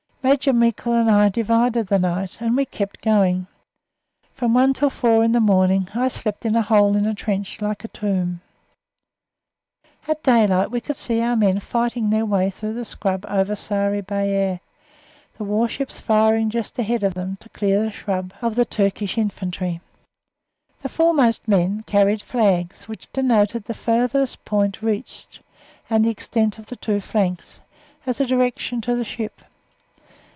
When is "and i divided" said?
0.93-1.87